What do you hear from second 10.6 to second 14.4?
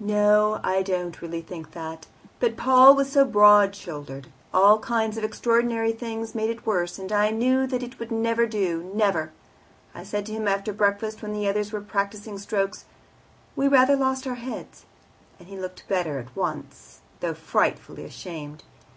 breakfast, when the others were practising strokes, 'We rather lost our